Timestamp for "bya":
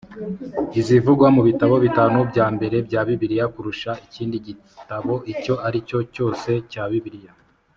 2.31-2.45, 2.87-3.01